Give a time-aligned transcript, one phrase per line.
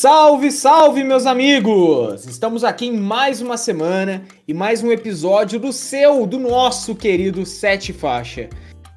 [0.00, 2.24] Salve, salve, meus amigos!
[2.24, 7.44] Estamos aqui em mais uma semana e mais um episódio do seu, do nosso querido
[7.44, 8.48] Sete Faixa.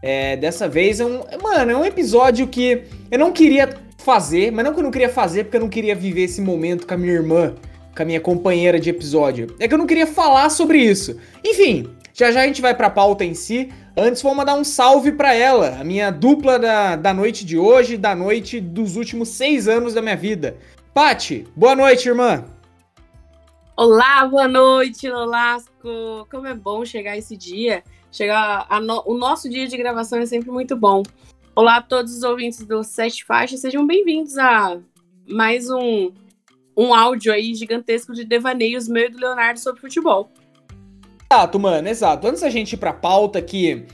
[0.02, 1.22] É, dessa vez é um.
[1.42, 5.10] Mano, é um episódio que eu não queria fazer, mas não que eu não queria
[5.10, 7.54] fazer porque eu não queria viver esse momento com a minha irmã,
[7.94, 9.54] com a minha companheira de episódio.
[9.60, 11.20] É que eu não queria falar sobre isso.
[11.44, 13.68] Enfim, já já a gente vai pra pauta em si.
[13.98, 17.98] Antes vou mandar um salve para ela, a minha dupla da, da noite de hoje,
[17.98, 20.56] da noite dos últimos seis anos da minha vida.
[20.94, 22.46] Pati, boa noite, irmã.
[23.76, 26.28] Olá, boa noite, Lolasco.
[26.30, 27.84] Como é bom chegar esse dia.
[28.12, 29.02] Chegar no...
[29.08, 31.02] o nosso dia de gravação é sempre muito bom.
[31.56, 34.78] Olá a todos os ouvintes do Sete Faixas, sejam bem-vindos a
[35.28, 36.12] mais um,
[36.78, 40.30] um áudio aí gigantesco de devaneios meu e do Leonardo sobre futebol.
[41.32, 42.28] Exato, mano, exato.
[42.28, 43.88] Antes da gente ir pra pauta aqui,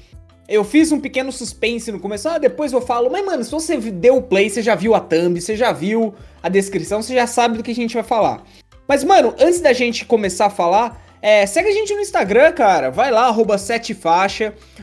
[0.49, 3.77] eu fiz um pequeno suspense no começo, ah, depois eu falo, mas mano, se você
[3.77, 7.27] deu o play, você já viu a thumb, você já viu a descrição, você já
[7.27, 8.43] sabe do que a gente vai falar.
[8.87, 12.89] Mas, mano, antes da gente começar a falar, é, segue a gente no Instagram, cara.
[12.89, 13.55] Vai lá, arroba.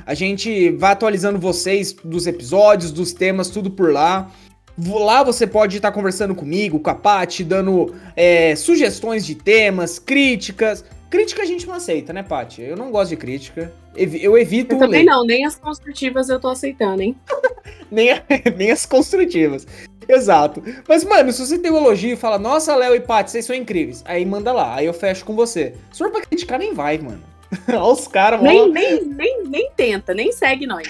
[0.07, 4.31] A gente vai atualizando vocês dos episódios, dos temas, tudo por lá.
[4.79, 10.85] Lá você pode estar conversando comigo, com a Paty, dando é, sugestões de temas, críticas.
[11.09, 12.63] Crítica a gente não aceita, né, Paty?
[12.63, 13.73] Eu não gosto de crítica.
[13.95, 14.75] Eu evito.
[14.75, 15.11] Eu também ler.
[15.11, 17.17] não, nem as construtivas eu tô aceitando, hein?
[17.91, 18.11] nem,
[18.57, 19.67] nem as construtivas.
[20.09, 20.63] Exato.
[20.89, 23.57] Mas, mano, se você tem um elogio e fala, nossa, Léo e Paty, vocês são
[23.57, 25.75] incríveis, aí manda lá, aí eu fecho com você.
[25.93, 27.23] Se for pra criticar, nem vai, mano.
[27.69, 30.89] Olha os caras, nem, nem, nem, nem tenta, nem segue nós.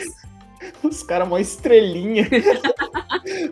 [0.82, 2.26] Os caras, mó estrelinha.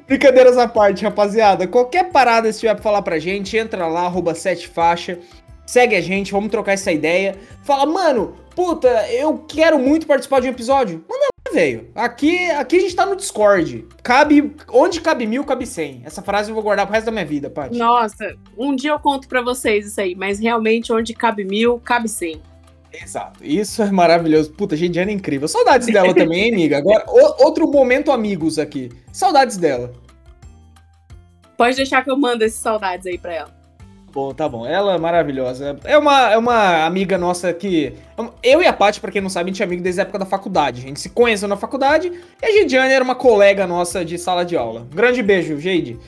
[0.07, 1.67] Brincadeiras à parte, rapaziada.
[1.67, 5.19] Qualquer parada se tiver pra falar pra gente, entra lá, arroba sete faixa.
[5.67, 7.37] Segue a gente, vamos trocar essa ideia.
[7.63, 11.05] Fala, mano, puta, eu quero muito participar de um episódio.
[11.09, 11.89] Manda velho.
[11.95, 13.87] Aqui, aqui a gente tá no Discord.
[14.03, 14.55] Cabe.
[14.71, 16.03] Onde cabe mil, cabe cem.
[16.05, 17.79] Essa frase eu vou guardar pro resto da minha vida, Paty.
[17.79, 22.09] Nossa, um dia eu conto para vocês isso aí, mas realmente onde cabe mil, cabe
[22.09, 22.43] cem.
[22.93, 23.41] Exato.
[23.43, 24.53] Isso é maravilhoso.
[24.53, 25.49] Puta, gente, é incrível.
[25.49, 26.79] Saudades dela também, hein, amiga?
[26.79, 28.91] Agora, o, outro momento amigos aqui.
[29.13, 29.93] Saudades dela.
[31.57, 33.64] Pode deixar que eu mando esses saudades aí pra ela
[34.15, 34.65] bom, tá bom.
[34.65, 35.77] Ela é maravilhosa.
[35.85, 37.93] É uma, é uma amiga nossa que.
[38.43, 40.21] Eu e a Paty, pra quem não sabe, a gente é amigo desde a época
[40.21, 40.81] da faculdade.
[40.81, 44.45] A gente se conheceu na faculdade e a Gidiane era uma colega nossa de sala
[44.45, 44.87] de aula.
[44.95, 45.99] grande beijo, Jade.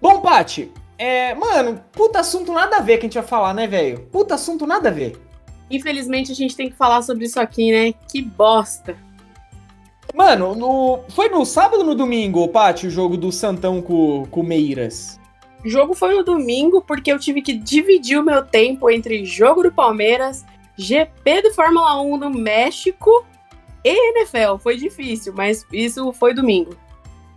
[0.00, 1.34] Bom, Paty, é.
[1.34, 4.00] Mano, puta assunto nada a ver que a gente vai falar, né, velho?
[4.10, 5.16] Puta assunto nada a ver.
[5.70, 7.94] Infelizmente a gente tem que falar sobre isso aqui, né?
[8.10, 8.96] Que bosta.
[10.14, 11.00] Mano, no...
[11.10, 15.18] foi no sábado ou no domingo, Paty, o jogo do Santão com, com o Meiras?
[15.64, 19.72] Jogo foi no domingo, porque eu tive que dividir o meu tempo entre jogo do
[19.72, 20.44] Palmeiras,
[20.76, 23.24] GP do Fórmula 1 do México
[23.84, 24.58] e NFL.
[24.58, 26.76] Foi difícil, mas isso foi domingo.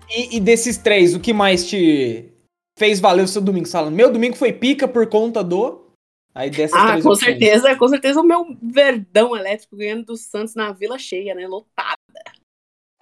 [0.09, 2.31] E, e desses três, o que mais te
[2.77, 3.67] fez valer o seu domingo?
[3.67, 3.89] Sala?
[3.89, 5.85] Meu domingo foi pica por conta do.
[6.33, 10.73] Aí dessas ah, com certeza, com certeza o meu verdão elétrico ganhando do Santos na
[10.73, 11.47] vila cheia, né?
[11.47, 11.95] Lotada.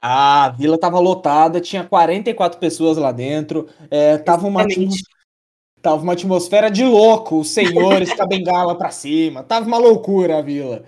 [0.06, 4.66] Ah, a vila tava lotada, tinha 44 pessoas lá dentro, é, tava uma,
[5.84, 9.44] Tava uma atmosfera de louco, os senhores com a bengala pra cima.
[9.44, 10.86] Tava uma loucura a vila.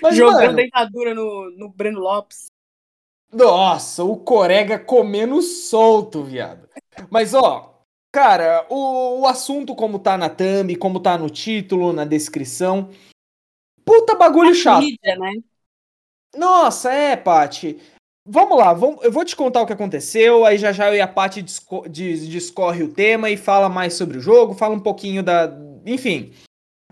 [0.00, 2.46] Mas, Jogando mano, dentadura no, no Breno Lopes.
[3.32, 6.68] Nossa, o Corega comendo solto, viado.
[7.10, 12.04] Mas, ó, cara, o, o assunto como tá na thumb, como tá no título, na
[12.04, 12.88] descrição.
[13.84, 14.84] Puta bagulho a chato.
[14.84, 15.32] Mídia, né?
[16.36, 17.80] Nossa, é, Paty.
[18.26, 21.00] Vamos lá, vamos, eu vou te contar o que aconteceu, aí já já eu e
[21.00, 25.22] a Paty disco, discorre o tema e fala mais sobre o jogo, fala um pouquinho
[25.22, 25.50] da.
[25.86, 26.32] Enfim.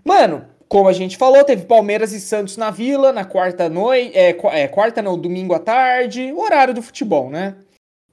[0.03, 4.17] Mano, como a gente falou, teve Palmeiras e Santos na Vila na quarta noite.
[4.17, 7.55] É, é, quarta não, domingo à tarde, o horário do futebol, né?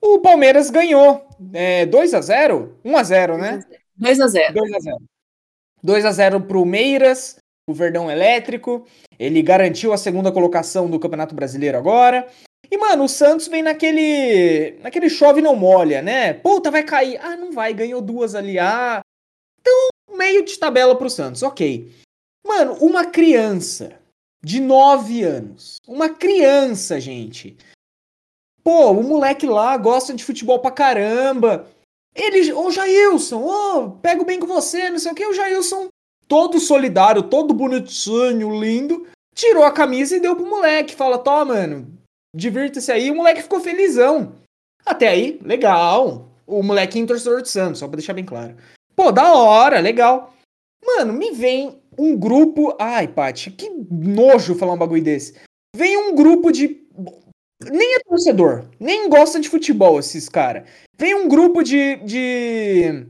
[0.00, 3.60] O Palmeiras ganhou é, 2 a 0 1 a 0 né?
[3.96, 4.96] 2 a 0 2 a 0
[5.82, 7.36] 2 a 0 pro Meiras,
[7.68, 8.86] o Verdão Elétrico.
[9.18, 12.26] Ele garantiu a segunda colocação do Campeonato Brasileiro agora.
[12.70, 14.78] E, mano, o Santos vem naquele.
[14.82, 16.32] naquele chove não molha, né?
[16.32, 17.18] Puta, vai cair.
[17.22, 18.58] Ah, não vai, ganhou duas ali.
[18.58, 19.00] Ah.
[19.60, 21.90] Então, meio de tabela pro Santos, ok.
[22.46, 23.98] Mano, uma criança
[24.42, 25.76] de 9 anos.
[25.86, 27.56] Uma criança, gente.
[28.62, 31.68] Pô, o moleque lá gosta de futebol pra caramba.
[32.14, 35.26] Ele, ô Jailson, ô, pego bem com você, não sei o que.
[35.26, 35.88] O Jailson,
[36.26, 40.94] todo solidário, todo bonitinho, lindo, tirou a camisa e deu pro moleque.
[40.94, 41.95] Fala, toma, mano,
[42.36, 43.10] divirta-se aí.
[43.10, 44.34] O moleque ficou felizão.
[44.84, 46.28] Até aí, legal.
[46.46, 48.56] O molequinho torcedor de Santos, só pra deixar bem claro.
[48.94, 50.34] Pô, da hora, legal.
[50.84, 52.76] Mano, me vem um grupo.
[52.78, 55.34] Ai, Paty, que nojo falar um bagulho desse.
[55.74, 56.86] Vem um grupo de.
[57.72, 60.68] Nem é torcedor, nem gosta de futebol esses caras.
[60.96, 63.06] Vem um grupo de, de.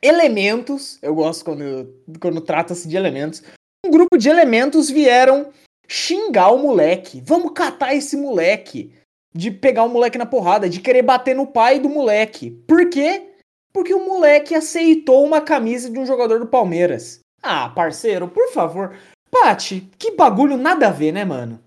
[0.00, 3.42] elementos, eu gosto quando, quando trata-se de elementos,
[3.84, 5.52] um grupo de elementos vieram
[5.88, 7.22] xingar o moleque.
[7.24, 8.92] Vamos catar esse moleque.
[9.34, 12.50] De pegar o moleque na porrada, de querer bater no pai do moleque.
[12.66, 13.34] Por quê?
[13.70, 17.20] Porque o moleque aceitou uma camisa de um jogador do Palmeiras.
[17.42, 18.96] Ah, parceiro, por favor.
[19.30, 21.62] Pati, que bagulho nada a ver, né, mano?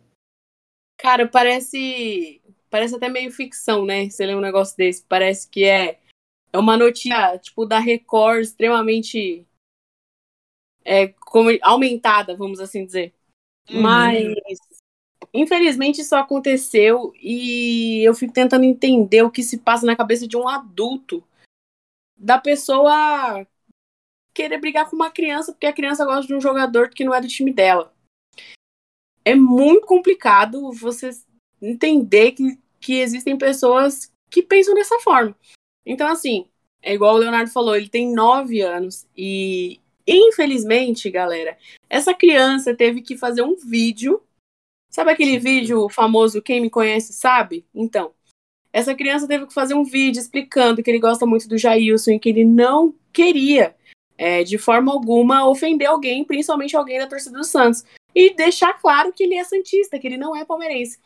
[0.98, 2.42] Cara, parece.
[2.70, 4.10] Parece até meio ficção, né?
[4.10, 5.04] Você lê um negócio desse.
[5.04, 6.00] Parece que é,
[6.52, 9.46] é uma notícia, tipo, da Record extremamente.
[10.84, 13.14] É, como, aumentada, vamos assim dizer.
[13.70, 13.82] Uhum.
[13.82, 14.34] Mas.
[15.32, 20.36] Infelizmente isso aconteceu e eu fico tentando entender o que se passa na cabeça de
[20.36, 21.24] um adulto
[22.18, 23.46] da pessoa
[24.34, 27.22] querer brigar com uma criança porque a criança gosta de um jogador que não é
[27.22, 27.94] do time dela.
[29.24, 31.12] É muito complicado você
[31.62, 35.36] entender que, que existem pessoas que pensam dessa forma.
[35.86, 36.48] Então, assim,
[36.82, 39.80] é igual o Leonardo falou, ele tem nove anos e,
[40.18, 41.58] infelizmente, galera,
[41.90, 44.22] essa criança teve que fazer um vídeo.
[44.90, 47.66] Sabe aquele vídeo famoso, quem me conhece sabe?
[47.74, 48.12] Então,
[48.72, 52.20] essa criança teve que fazer um vídeo explicando que ele gosta muito do Jailson e
[52.20, 53.76] que ele não queria
[54.18, 57.86] é, de forma alguma, ofender alguém, principalmente alguém da torcida do Santos.
[58.14, 61.00] E deixar claro que ele é Santista, que ele não é palmeirense.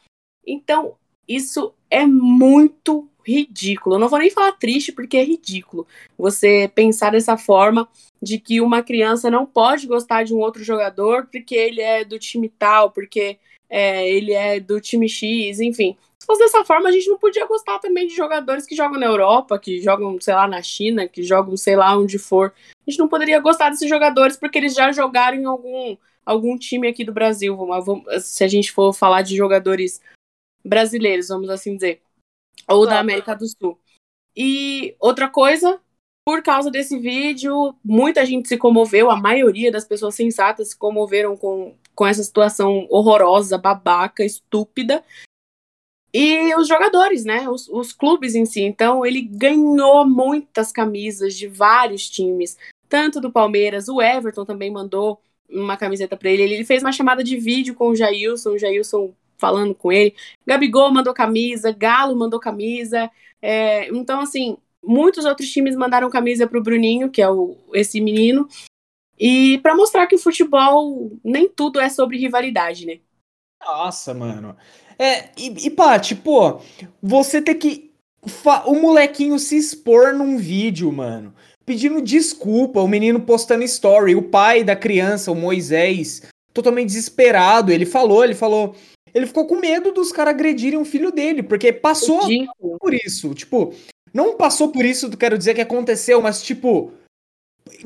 [0.45, 0.95] Então,
[1.27, 3.95] isso é muito ridículo.
[3.95, 5.87] Eu não vou nem falar triste, porque é ridículo
[6.17, 7.87] você pensar dessa forma
[8.21, 12.17] de que uma criança não pode gostar de um outro jogador porque ele é do
[12.17, 13.37] time tal, porque
[13.69, 15.97] é, ele é do time X, enfim.
[16.23, 19.07] Se fosse dessa forma, a gente não podia gostar também de jogadores que jogam na
[19.07, 22.53] Europa, que jogam, sei lá, na China, que jogam, sei lá, onde for.
[22.87, 26.87] A gente não poderia gostar desses jogadores porque eles já jogaram em algum, algum time
[26.87, 27.57] aqui do Brasil.
[28.21, 29.99] Se a gente for falar de jogadores
[30.63, 32.01] brasileiros, vamos assim dizer.
[32.67, 33.79] Ou da América do Sul.
[34.35, 35.79] E outra coisa,
[36.25, 41.35] por causa desse vídeo, muita gente se comoveu, a maioria das pessoas sensatas se comoveram
[41.35, 45.03] com, com essa situação horrorosa, babaca, estúpida
[46.13, 47.49] e os jogadores, né?
[47.49, 48.61] Os, os, clubes em si.
[48.61, 52.55] Então, ele ganhou muitas camisas de vários times,
[52.87, 55.19] tanto do Palmeiras, o Everton também mandou
[55.49, 56.43] uma camiseta para ele.
[56.43, 60.15] Ele fez uma chamada de vídeo com o Jailson, o Jailson falando com ele.
[60.47, 63.11] Gabigol mandou camisa, Galo mandou camisa.
[63.41, 68.47] É, então, assim, muitos outros times mandaram camisa pro Bruninho, que é o, esse menino.
[69.19, 72.99] E para mostrar que o futebol nem tudo é sobre rivalidade, né?
[73.61, 74.55] Nossa, mano.
[74.97, 76.61] É, e, e pá, tipo,
[77.01, 77.91] você ter que.
[78.65, 81.35] O molequinho se expor num vídeo, mano.
[81.65, 86.21] Pedindo desculpa, o menino postando story, o pai da criança, o Moisés,
[86.53, 87.71] totalmente desesperado.
[87.71, 88.75] Ele falou, ele falou.
[89.13, 92.19] Ele ficou com medo dos caras agredirem o filho dele, porque passou
[92.79, 93.33] por isso.
[93.33, 93.73] Tipo,
[94.13, 96.91] não passou por isso, quero dizer que aconteceu, mas tipo.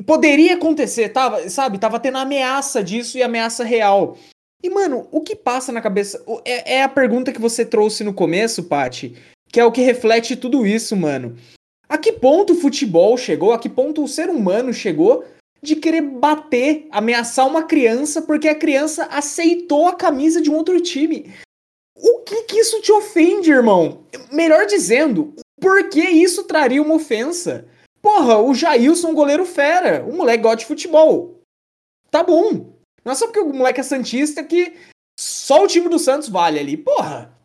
[0.04, 1.78] Poderia acontecer, tava, sabe?
[1.78, 4.18] Tava tendo ameaça disso e ameaça real.
[4.62, 6.22] E, mano, o que passa na cabeça.
[6.44, 9.14] É, é a pergunta que você trouxe no começo, Pati,
[9.52, 11.36] que é o que reflete tudo isso, mano.
[11.88, 13.52] A que ponto o futebol chegou?
[13.52, 15.24] A que ponto o ser humano chegou
[15.62, 20.80] de querer bater, ameaçar uma criança porque a criança aceitou a camisa de um outro
[20.80, 21.32] time?
[21.96, 24.04] O que que isso te ofende, irmão?
[24.30, 27.66] Melhor dizendo, por que isso traria uma ofensa?
[28.00, 31.40] Porra, o Jailson, goleiro fera, o moleque gosta de futebol.
[32.10, 32.72] Tá bom,
[33.04, 34.74] não é só porque o moleque é Santista que
[35.18, 36.76] só o time do Santos vale ali.
[36.76, 37.36] Porra!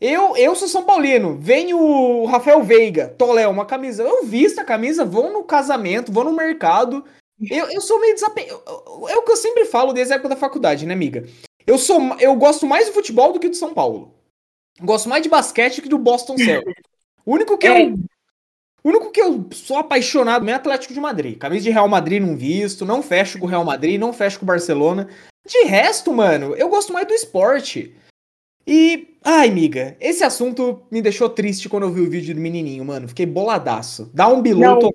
[0.00, 4.02] Eu, eu sou São Paulino, vem o Rafael Veiga, Tolé, uma camisa.
[4.02, 7.04] Eu visto a camisa, vou no casamento, vou no mercado.
[7.50, 8.62] Eu, eu sou meio desapegado.
[9.08, 11.26] É o que eu sempre falo desde a época da faculdade, né, amiga?
[11.66, 14.14] Eu, sou, eu gosto mais do futebol do que do São Paulo.
[14.80, 16.82] Gosto mais de basquete que do Boston Celtics.
[17.24, 17.94] O único que eu
[18.84, 21.38] o único que eu sou apaixonado é Atlético de Madrid.
[21.38, 24.44] Camisa de Real Madrid não visto, não fecho com o Real Madrid, não fecho com
[24.44, 25.08] o Barcelona.
[25.46, 27.96] De resto, mano, eu gosto mais do esporte.
[28.66, 32.84] E, ai, miga, esse assunto me deixou triste quando eu vi o vídeo do menininho,
[32.84, 33.08] mano.
[33.08, 34.10] Fiquei boladaço.
[34.12, 34.94] Dá um biloto.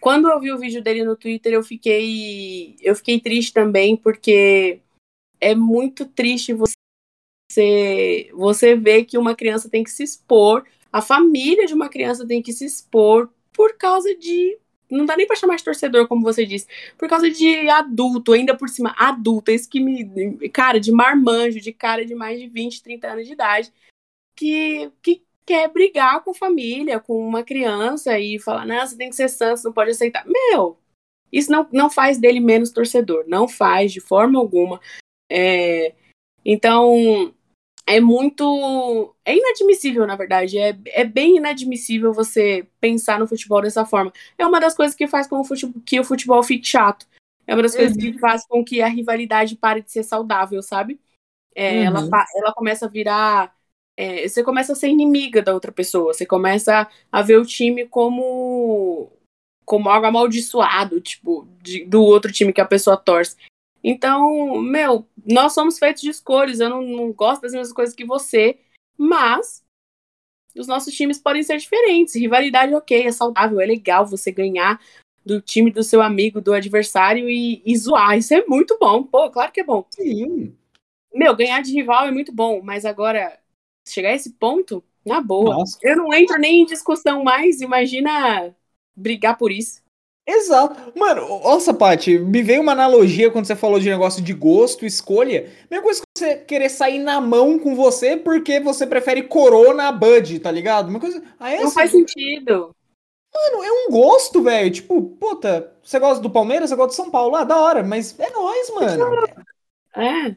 [0.00, 4.80] Quando eu vi o vídeo dele no Twitter, eu fiquei eu fiquei triste também porque
[5.40, 11.66] é muito triste você você ver que uma criança tem que se expor a família
[11.66, 14.58] de uma criança tem que se expor por causa de.
[14.90, 16.66] Não dá nem pra chamar de torcedor, como você disse.
[16.96, 19.50] Por causa de adulto, ainda por cima, adulto.
[19.50, 20.48] Isso que me.
[20.48, 23.72] Cara, de marmanjo, de cara de mais de 20, 30 anos de idade.
[24.34, 29.08] Que, que quer brigar com a família, com uma criança e falar: não, você tem
[29.08, 30.24] que ser santo, não pode aceitar.
[30.26, 30.76] Meu,
[31.32, 33.24] isso não, não faz dele menos torcedor.
[33.26, 34.78] Não faz, de forma alguma.
[35.30, 35.94] É,
[36.44, 37.34] então,
[37.86, 39.14] é muito.
[39.24, 40.58] É inadmissível, na verdade.
[40.58, 44.12] É, é bem inadmissível você pensar no futebol dessa forma.
[44.36, 47.06] É uma das coisas que faz com o futebol, que o futebol fique chato.
[47.46, 47.78] É uma das uhum.
[47.78, 48.18] coisas que uhum.
[48.18, 51.00] faz com que a rivalidade pare de ser saudável, sabe?
[51.54, 51.86] É, uhum.
[51.86, 53.57] ela, ela começa a virar.
[54.00, 56.14] É, você começa a ser inimiga da outra pessoa.
[56.14, 59.10] Você começa a ver o time como
[59.64, 63.36] como algo amaldiçoado, tipo, de, do outro time que a pessoa torce.
[63.82, 66.60] Então, meu, nós somos feitos de escolhas.
[66.60, 68.56] Eu não, não gosto das mesmas coisas que você,
[68.96, 69.64] mas
[70.56, 72.14] os nossos times podem ser diferentes.
[72.14, 74.80] Rivalidade, ok, é saudável, é legal você ganhar
[75.26, 78.16] do time do seu amigo, do adversário e, e zoar.
[78.16, 79.02] Isso é muito bom.
[79.02, 79.84] Pô, claro que é bom.
[79.90, 80.56] Sim.
[81.12, 83.38] Meu, ganhar de rival é muito bom, mas agora,
[83.92, 85.56] chegar a esse ponto, na boa.
[85.56, 85.78] Nossa.
[85.82, 88.54] Eu não entro nem em discussão mais, imagina
[88.96, 89.80] brigar por isso.
[90.26, 90.92] Exato.
[90.94, 95.50] Mano, nossa, Paty, me veio uma analogia quando você falou de negócio de gosto, escolha.
[95.70, 99.92] Mesma coisa que você querer sair na mão com você porque você prefere Corona a
[99.92, 100.90] Bud, tá ligado?
[100.90, 101.22] Uma coisa.
[101.40, 102.76] Ah, é Não faz sentido.
[103.34, 104.70] Mano, é um gosto, velho.
[104.70, 108.18] Tipo, puta, você gosta do Palmeiras, você gosta do São Paulo, ah, da hora, mas
[108.20, 109.26] é nóis, mano.
[109.96, 110.36] É.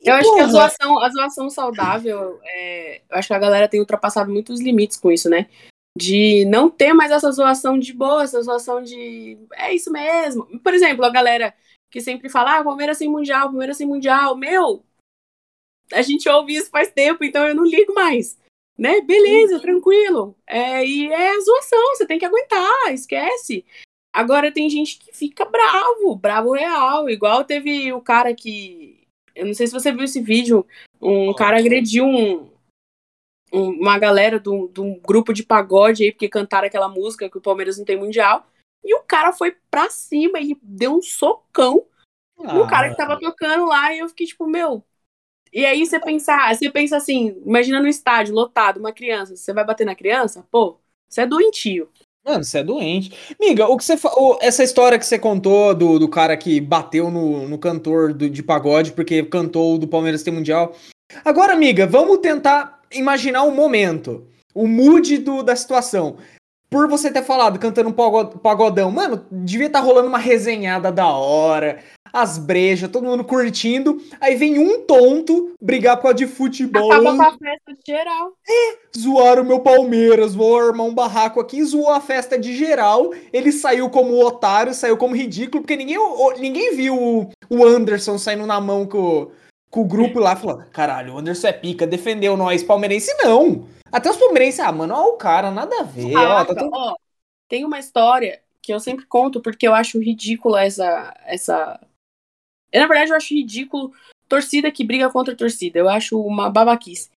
[0.00, 3.80] Eu acho que a zoação, a zoação saudável, é, eu acho que a galera tem
[3.80, 5.48] ultrapassado muitos limites com isso, né?
[5.96, 10.46] de não ter mais essa zoação de boa, essa zoação de é isso mesmo.
[10.60, 11.54] Por exemplo, a galera
[11.90, 14.82] que sempre fala, ah, Palmeiras sem Mundial, Palmeiras sem Mundial, meu,
[15.92, 18.40] a gente ouve isso faz tempo, então eu não ligo mais.
[18.78, 19.02] Né?
[19.02, 20.34] Beleza, tranquilo.
[20.46, 23.64] É, e é a zoação, você tem que aguentar, esquece.
[24.12, 27.08] Agora tem gente que fica bravo, bravo real.
[27.08, 29.01] Igual teve o cara que.
[29.34, 30.66] Eu não sei se você viu esse vídeo.
[31.00, 32.50] Um cara agrediu um,
[33.52, 37.38] uma galera de um, de um grupo de pagode aí, porque cantaram aquela música que
[37.38, 38.46] o Palmeiras não tem mundial.
[38.84, 41.86] E o cara foi pra cima e deu um socão
[42.38, 42.54] ah.
[42.54, 43.94] no cara que tava tocando lá.
[43.94, 44.84] E eu fiquei tipo, meu.
[45.52, 49.36] E aí você pensar, você pensa assim, imagina no estádio, lotado, uma criança.
[49.36, 50.46] Você vai bater na criança?
[50.50, 51.90] Pô, você é doentio.
[52.24, 53.12] Mano, você é doente.
[53.40, 57.10] Miga, o que você o, essa história que você contou do, do cara que bateu
[57.10, 60.74] no, no cantor do, de pagode porque cantou do Palmeiras tem mundial.
[61.24, 66.16] Agora, amiga, vamos tentar imaginar o um momento, o mood do, da situação.
[66.72, 71.06] Por você ter falado, cantando um pagodão, mano, devia estar tá rolando uma resenhada da
[71.06, 74.00] hora, as brejas, todo mundo curtindo.
[74.18, 76.90] Aí vem um tonto brigar por causa de futebol.
[76.90, 78.32] Acaba com a festa de geral.
[78.48, 83.12] É, zoaram o meu Palmeiras, vou armar um barraco aqui, zoou a festa de geral.
[83.32, 85.98] Ele saiu como otário, saiu como ridículo, porque ninguém,
[86.38, 89.30] ninguém viu o Anderson saindo na mão com,
[89.72, 93.66] com o grupo lá falou: caralho, o Anderson é pica, defendeu nós, palmeirense não.
[93.90, 96.14] Até os palmeirenses, ah, mano, ó, o cara, nada a ver.
[96.14, 96.94] Ah, ó, tá ó,
[97.48, 101.14] tem uma história que eu sempre conto porque eu acho ridícula essa.
[101.24, 101.80] essa...
[102.70, 103.92] Eu, na verdade, eu acho ridículo
[104.28, 105.78] torcida que briga contra torcida.
[105.78, 107.10] Eu acho uma babaquice.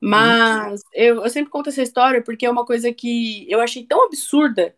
[0.00, 4.04] Mas eu, eu sempre conto essa história porque é uma coisa que eu achei tão
[4.04, 4.74] absurda.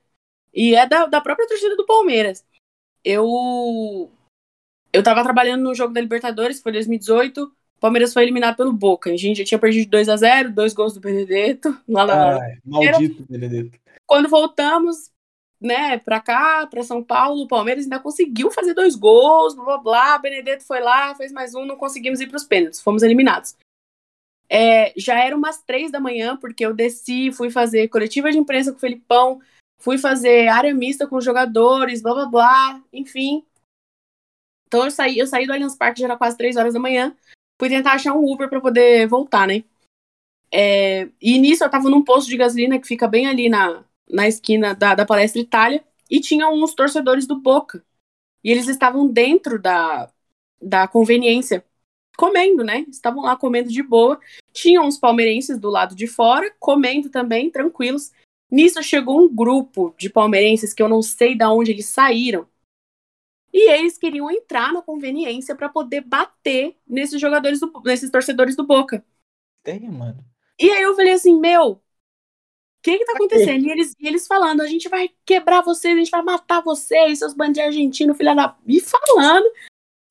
[0.52, 2.44] E é da, da própria torcida do Palmeiras.
[3.04, 4.10] Eu
[4.92, 7.44] eu tava trabalhando no jogo da Libertadores, foi 2018.
[7.44, 9.10] O Palmeiras foi eliminado pelo Boca.
[9.10, 11.76] A gente já tinha perdido 2 a 0 dois gols do Benedetto.
[11.88, 12.38] Lá na...
[12.38, 13.78] Ai, maldito Benedetto.
[14.06, 15.10] Quando voltamos,
[15.60, 19.78] né, pra cá, pra São Paulo, o Palmeiras ainda conseguiu fazer dois gols, blá blá
[19.78, 20.18] blá.
[20.18, 23.56] Benedetto foi lá, fez mais um, não conseguimos ir pros pênaltis, fomos eliminados.
[24.48, 28.70] É, já era umas três da manhã, porque eu desci, fui fazer coletiva de imprensa
[28.70, 29.40] com o Felipão,
[29.78, 33.42] fui fazer área mista com os jogadores, blá blá blá, enfim.
[34.72, 37.14] Então eu saí, eu saí do Allianz Parque já era quase 3 horas da manhã.
[37.60, 39.64] Fui tentar achar um Uber para poder voltar, né?
[40.50, 44.26] É, e nisso eu tava num posto de gasolina que fica bem ali na, na
[44.26, 45.84] esquina da, da Palestra Itália.
[46.10, 47.84] E tinha uns torcedores do Boca.
[48.42, 50.10] E eles estavam dentro da,
[50.58, 51.62] da conveniência,
[52.16, 52.86] comendo, né?
[52.88, 54.18] Estavam lá comendo de boa.
[54.54, 58.10] Tinham uns palmeirenses do lado de fora, comendo também, tranquilos.
[58.50, 62.48] Nisso chegou um grupo de palmeirenses que eu não sei de onde eles saíram.
[63.52, 68.66] E eles queriam entrar na conveniência para poder bater nesses jogadores, do, nesses torcedores do
[68.66, 69.04] Boca.
[69.62, 70.24] Tem, mano.
[70.58, 71.80] E aí eu falei assim, meu, o
[72.82, 73.66] que que tá acontecendo?
[73.66, 77.18] E eles, e eles falando, a gente vai quebrar vocês, a gente vai matar vocês,
[77.18, 78.56] seus bandidos argentinos, filha da...
[78.66, 79.46] E falando.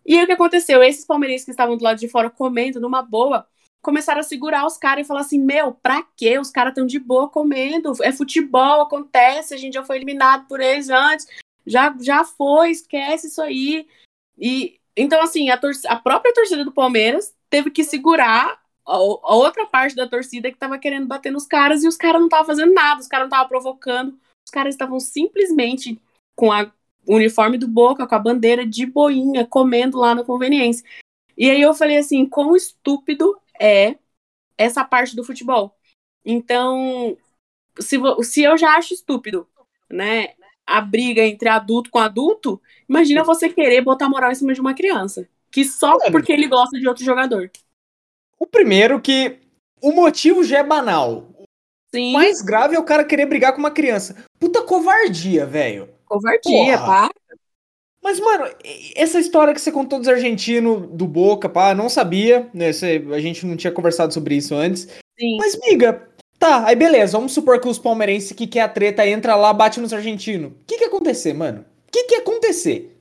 [0.05, 0.83] E aí o que aconteceu?
[0.83, 3.47] Esses palmeirenses que estavam do lado de fora comendo numa boa,
[3.81, 6.37] começaram a segurar os caras e falar assim, meu, pra quê?
[6.37, 10.59] Os caras estão de boa comendo, é futebol, acontece, a gente já foi eliminado por
[10.59, 11.27] eles antes,
[11.65, 13.87] já, já foi, esquece isso aí.
[14.37, 19.65] E então, assim, a, a própria torcida do Palmeiras teve que segurar a, a outra
[19.65, 22.73] parte da torcida que estava querendo bater nos caras e os caras não estavam fazendo
[22.73, 25.99] nada, os caras não estavam provocando, os caras estavam simplesmente
[26.35, 26.71] com a,
[27.07, 30.85] o uniforme do Boca, com a bandeira de boinha, comendo lá na conveniência.
[31.37, 33.95] E aí eu falei assim, quão estúpido é
[34.57, 35.75] essa parte do futebol.
[36.23, 37.17] Então,
[37.79, 39.47] se, se eu já acho estúpido,
[39.89, 40.35] né,
[40.67, 44.73] a briga entre adulto com adulto, imagina você querer botar moral em cima de uma
[44.73, 47.51] criança, que só porque ele gosta de outro jogador.
[48.39, 49.39] O primeiro que
[49.81, 51.27] o motivo já é banal.
[51.93, 52.11] Sim.
[52.11, 54.15] O mais grave é o cara querer brigar com uma criança.
[54.39, 55.89] Puta covardia, velho.
[56.05, 57.09] Covardia, pá.
[58.03, 58.45] Mas, mano,
[58.95, 62.69] essa história que você contou dos argentinos, do Boca, pá, não sabia, né?
[62.69, 64.87] a gente não tinha conversado sobre isso antes.
[65.19, 65.37] Sim.
[65.37, 66.09] Mas, miga,
[66.41, 69.79] tá, aí beleza, vamos supor que os palmeirenses que quer a treta entra lá, bate
[69.79, 70.51] nos argentinos.
[70.51, 71.63] O que que ia acontecer, mano?
[71.87, 72.97] O que que ia acontecer?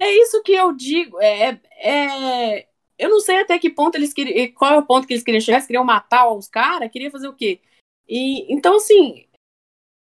[0.00, 2.66] É isso que eu digo, é, é...
[2.98, 5.40] Eu não sei até que ponto eles queriam, qual é o ponto que eles queriam
[5.40, 7.60] chegar, eles queriam matar os caras, queriam fazer o quê?
[8.08, 9.26] E, então, assim,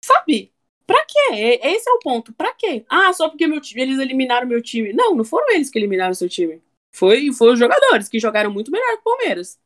[0.04, 0.52] sabe,
[0.92, 1.60] Pra quê?
[1.64, 2.34] Esse é o ponto.
[2.34, 2.84] Pra quê?
[2.90, 4.92] Ah, só porque meu eles eliminaram meu time.
[4.92, 6.62] Não, não foram eles que eliminaram seu time.
[6.94, 9.58] Foi, foi os jogadores que jogaram muito melhor que o Palmeiras.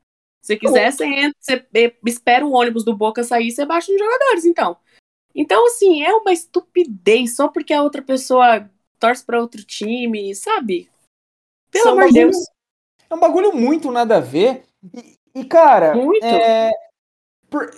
[0.46, 4.46] Se quiser, você, entra, você espera o ônibus do Boca sair, você baixa nos jogadores,
[4.46, 4.78] então.
[5.34, 10.88] Então, assim, é uma estupidez só porque a outra pessoa torce para outro time, sabe?
[11.72, 12.38] Pelo amor de Deus.
[13.10, 14.66] É um bagulho muito nada a ver.
[14.94, 16.24] E, e cara, muito.
[16.24, 16.70] É,
[17.50, 17.72] por,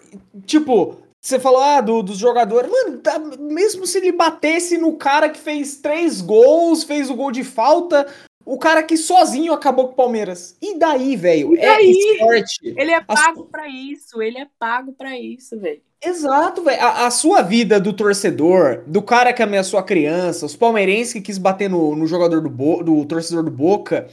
[0.45, 2.69] tipo, você falou, ah, do, dos jogadores.
[2.69, 7.31] Mano, tá, mesmo se ele batesse no cara que fez três gols, fez o gol
[7.31, 8.13] de falta,
[8.47, 10.55] o cara que sozinho acabou com o Palmeiras.
[10.61, 11.53] E daí, velho?
[11.57, 12.59] É esporte.
[12.63, 13.51] Ele é pago a...
[13.51, 15.81] para isso, ele é pago para isso, velho.
[16.01, 16.81] Exato, velho.
[16.81, 21.21] A, a, sua vida do torcedor, do cara que ameaçou a criança, os palmeirenses que
[21.21, 24.07] quis bater no, no jogador do, Bo, do torcedor do Boca.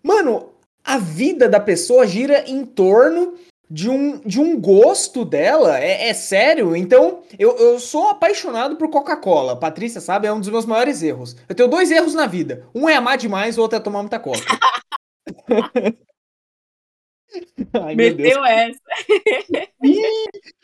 [0.00, 0.50] Mano,
[0.84, 3.34] a vida da pessoa gira em torno
[3.74, 6.76] de um, de um gosto dela, é, é sério.
[6.76, 9.58] Então, eu, eu sou apaixonado por Coca-Cola.
[9.58, 11.36] Patrícia sabe, é um dos meus maiores erros.
[11.48, 12.68] Eu tenho dois erros na vida.
[12.72, 14.38] Um é amar demais, o outro é tomar muita coca.
[17.82, 18.80] Ai, Meteu essa.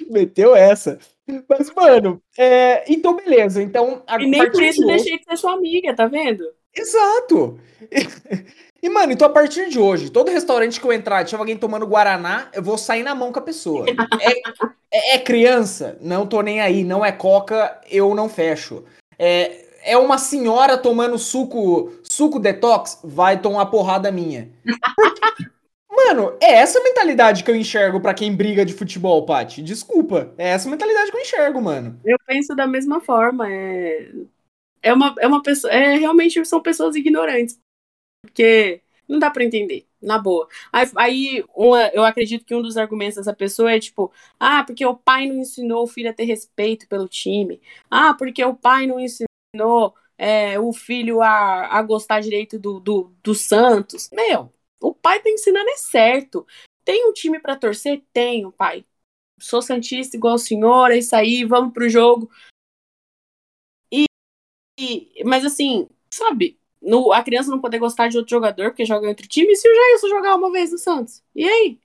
[0.09, 1.01] Meteu essa.
[1.49, 2.85] Mas, mano, é...
[2.89, 3.61] então beleza.
[3.61, 6.45] Então, a e nem por isso de deixei de ser sua amiga, tá vendo?
[6.75, 7.59] Exato!
[8.83, 11.87] E, mano, então a partir de hoje, todo restaurante que eu entrar, tiver alguém tomando
[11.87, 13.85] Guaraná, eu vou sair na mão com a pessoa.
[13.89, 13.93] É,
[14.91, 15.99] é, é criança?
[16.01, 16.83] Não tô nem aí.
[16.83, 18.83] Não é coca, eu não fecho.
[19.19, 22.99] É, é uma senhora tomando suco suco detox?
[23.05, 24.49] Vai tomar porrada minha.
[25.91, 29.61] Mano, é essa mentalidade que eu enxergo para quem briga de futebol, Paty.
[29.61, 30.33] Desculpa.
[30.39, 32.01] É essa mentalidade que eu enxergo, mano.
[32.05, 33.47] Eu penso da mesma forma.
[33.49, 34.09] É,
[34.83, 35.73] é uma, é uma pessoa.
[35.73, 37.59] É, realmente são pessoas ignorantes.
[38.23, 40.49] Porque não dá para entender, na boa.
[40.73, 44.85] Aí, aí uma, eu acredito que um dos argumentos dessa pessoa é tipo, ah, porque
[44.87, 47.61] o pai não ensinou o filho a ter respeito pelo time.
[47.91, 53.13] Ah, porque o pai não ensinou é, o filho a, a gostar direito do, do,
[53.23, 54.09] do Santos.
[54.13, 56.47] Meu, o pai tá ensinando é certo.
[56.85, 58.03] Tem um time para torcer?
[58.13, 58.85] Tenho, pai.
[59.41, 62.31] Sou Santista igual o senhor, é isso aí, vamos pro jogo.
[65.25, 69.11] Mas assim, sabe, no, a criança não poder gostar de outro jogador porque joga em
[69.11, 71.23] outro time, e se o Jailson jogar uma vez no Santos?
[71.35, 71.79] E aí?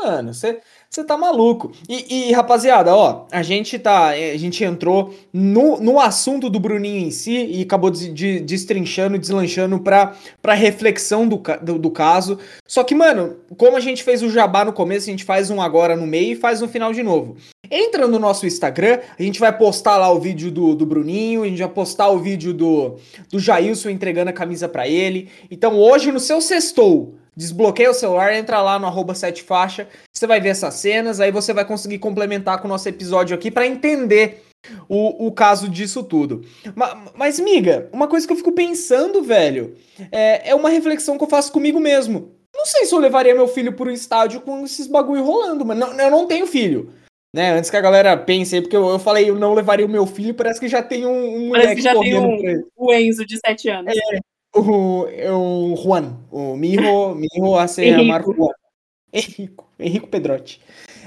[0.00, 0.60] Mano, você
[1.04, 1.72] tá maluco.
[1.88, 4.10] E, e, rapaziada, ó, a gente tá.
[4.10, 9.18] A gente entrou no, no assunto do Bruninho em si e acabou de, de, destrinchando,
[9.18, 12.38] deslanchando pra, pra reflexão do, do, do, caso.
[12.64, 15.60] Só que, mano, como a gente fez o jabá no começo, a gente faz um
[15.60, 17.36] agora no meio e faz no final de novo.
[17.70, 21.46] Entra no nosso Instagram, a gente vai postar lá o vídeo do, do Bruninho, a
[21.46, 22.96] gente vai postar o vídeo do,
[23.30, 25.28] do Jailson entregando a camisa para ele.
[25.50, 30.26] Então hoje no seu sextou desbloqueia o celular, entra lá no arroba 7 faixa, você
[30.26, 33.64] vai ver essas cenas, aí você vai conseguir complementar com o nosso episódio aqui para
[33.64, 34.42] entender
[34.88, 36.44] o, o caso disso tudo.
[36.74, 39.76] Mas, mas, miga, uma coisa que eu fico pensando, velho,
[40.10, 42.32] é, é uma reflexão que eu faço comigo mesmo.
[42.52, 45.92] Não sei se eu levaria meu filho um estádio com esses bagulho rolando, mas não,
[45.92, 46.90] eu não tenho filho.
[47.34, 49.88] Né, antes que a galera pense aí, porque eu, eu falei, eu não levaria o
[49.88, 53.26] meu filho, parece que já tem um, um parece que já tem um, o Enzo
[53.26, 53.94] de 7 anos.
[53.94, 54.20] É,
[54.58, 58.48] o, o Juan, o Mijo, Mijo hace amar Juan.
[59.12, 60.60] Henrico, Henrico Pedrotti.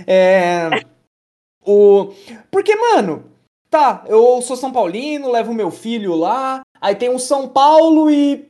[0.06, 0.70] É,
[1.66, 2.14] o,
[2.52, 3.26] porque, mano,
[3.70, 8.48] tá, eu sou São Paulino, levo meu filho lá, aí tem um São Paulo e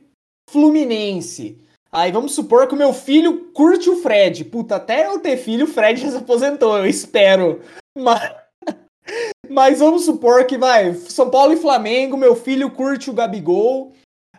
[0.50, 1.58] Fluminense.
[1.94, 4.44] Aí vamos supor que o meu filho curte o Fred.
[4.46, 7.60] Puta, até eu ter filho, o Fred já se aposentou, eu espero.
[7.96, 8.32] Mas,
[9.48, 13.92] mas vamos supor que vai, São Paulo e Flamengo, meu filho curte o Gabigol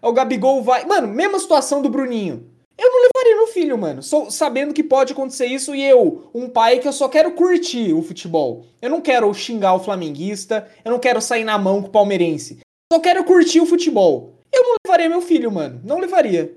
[0.04, 0.86] o Gabigol vai.
[0.86, 2.52] Mano, mesma situação do Bruninho.
[2.78, 4.04] Eu não levaria meu filho, mano.
[4.04, 7.94] Sou, sabendo que pode acontecer isso e eu, um pai que eu só quero curtir
[7.94, 8.66] o futebol.
[8.82, 12.60] Eu não quero xingar o flamenguista, eu não quero sair na mão com o palmeirense.
[12.92, 14.34] Só quero curtir o futebol.
[14.52, 15.80] Eu não levaria meu filho, mano.
[15.84, 16.54] Não levaria.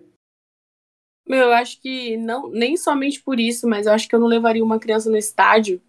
[1.28, 4.28] Meu, eu acho que não, nem somente por isso, mas eu acho que eu não
[4.28, 5.82] levaria uma criança no estádio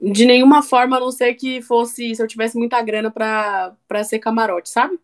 [0.00, 4.02] de nenhuma forma, a não ser que fosse se eu tivesse muita grana pra, pra
[4.02, 4.98] ser camarote, sabe?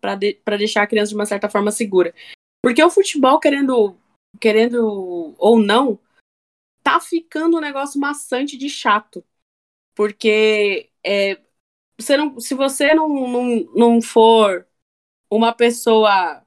[0.00, 2.14] Pra, de, pra deixar a criança de uma certa forma segura.
[2.62, 3.96] Porque o futebol, querendo,
[4.38, 5.98] querendo ou não,
[6.82, 9.24] tá ficando um negócio maçante de chato.
[9.94, 11.40] Porque é,
[11.98, 14.66] você não, se você não, não, não for
[15.30, 16.43] uma pessoa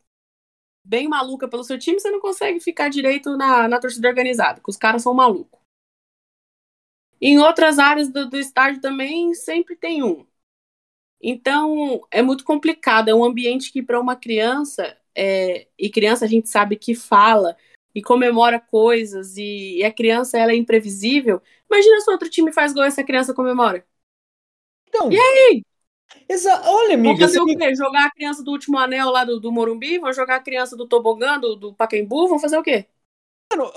[0.88, 4.70] bem maluca pelo seu time, você não consegue ficar direito na, na torcida organizada, que
[4.70, 5.60] os caras são malucos.
[7.20, 10.26] Em outras áreas do, do estádio também sempre tem um.
[11.22, 13.10] Então é muito complicado.
[13.10, 17.58] É um ambiente que para uma criança é, e criança a gente sabe que fala
[17.94, 21.42] e comemora coisas e, e, a criança ela é imprevisível.
[21.70, 23.84] Imagina se outro time faz gol e essa criança comemora.
[24.88, 25.64] Então, e aí?
[26.30, 27.18] Exa Olha, amiga.
[27.18, 27.76] Vão fazer o quê?
[27.76, 30.00] Jogar a criança do último anel lá do, do Morumbi?
[30.00, 32.28] Vão jogar a criança do Tobogã, do, do Pacaembu?
[32.28, 32.86] Vão fazer o quê?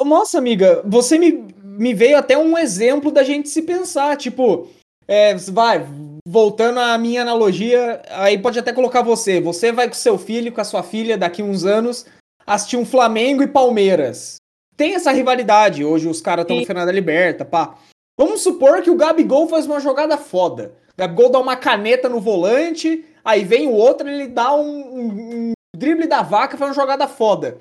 [0.04, 4.16] Nossa, amiga, você me, me veio até um exemplo da gente se pensar.
[4.16, 4.68] Tipo,
[5.06, 5.86] é, vai,
[6.26, 9.40] voltando à minha analogia, aí pode até colocar você.
[9.40, 12.04] Você vai com seu filho, com a sua filha, daqui uns anos,
[12.46, 14.36] assistir um Flamengo e Palmeiras.
[14.76, 15.84] Tem essa rivalidade.
[15.84, 17.76] Hoje os caras estão no final da Liberta, pá.
[18.18, 20.74] Vamos supor que o Gabigol faz uma jogada foda.
[21.00, 25.52] Gabigol dá uma caneta no volante, aí vem o outro, ele dá um, um, um
[25.76, 27.58] drible da vaca, faz uma jogada foda.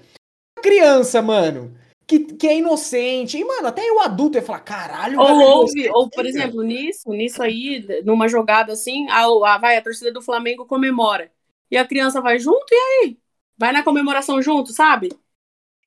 [0.62, 3.38] Criança, mano que, que é inocente.
[3.38, 5.20] E, mano, até o adulto ia falar, caralho.
[5.20, 9.82] Ou ouve, ou, por exemplo, nisso, nisso aí, numa jogada assim, a, a, vai, a
[9.82, 11.32] torcida do Flamengo comemora.
[11.70, 13.20] E a criança vai junto, e aí?
[13.56, 15.10] Vai na comemoração junto, sabe?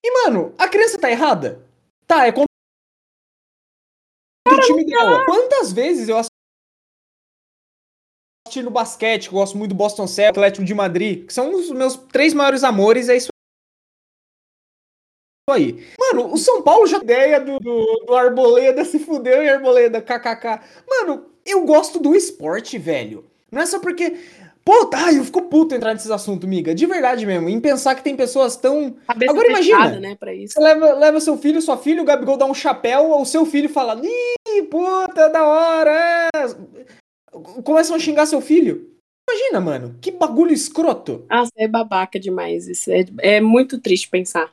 [0.04, 1.66] E, mano, a criança tá errada?
[2.06, 2.46] Tá, é contra
[4.46, 5.24] o time dela.
[5.24, 6.30] Quantas vezes eu assisti
[8.60, 12.34] no basquete, gosto muito do Boston Celtics, Atlético de Madrid, que são os meus três
[12.34, 13.28] maiores amores, é isso
[15.50, 15.84] aí.
[15.98, 20.60] Mano, o São Paulo já ideia do, do, do Arboleda se fudeu e Arboleda kkk.
[20.88, 23.24] Mano, eu gosto do esporte, velho.
[23.50, 24.16] Não é só porque.
[24.64, 26.72] Pô, tá, eu fico puto entrar nesses assuntos, miga.
[26.72, 27.48] De verdade mesmo.
[27.48, 28.94] Em pensar que tem pessoas tão.
[29.08, 29.98] Cabeça Agora imagina.
[29.98, 30.54] Né, pra isso.
[30.54, 33.68] Você leva, leva seu filho, sua filha, o Gabigol dá um chapéu, o seu filho
[33.68, 36.28] fala, ih, puta, da hora.
[36.36, 37.01] É.
[37.64, 38.90] Começam a xingar seu filho.
[39.28, 41.24] Imagina, mano, que bagulho escroto.
[41.30, 42.68] Nossa, é babaca demais.
[42.68, 44.52] Isso é, é muito triste pensar.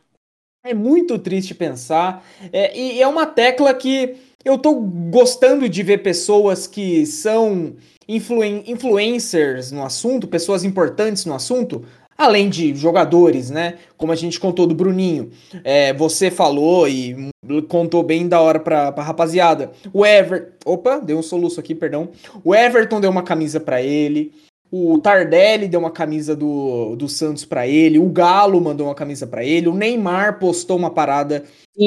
[0.63, 2.23] É muito triste pensar.
[2.51, 7.75] É, e é uma tecla que eu tô gostando de ver pessoas que são
[8.07, 11.85] influen influencers no assunto, pessoas importantes no assunto,
[12.19, 13.75] além de jogadores, né?
[13.95, 15.29] Como a gente contou do Bruninho.
[15.63, 17.29] É, você falou e
[17.69, 19.71] contou bem da hora pra, pra rapaziada.
[19.93, 20.51] O Ever.
[20.65, 22.09] Opa, deu um soluço aqui, perdão.
[22.43, 24.33] O Everton deu uma camisa para ele.
[24.69, 29.25] O Tardelli deu uma camisa do, do Santos para ele, o Galo mandou uma camisa
[29.25, 31.43] para ele, o Neymar postou uma parada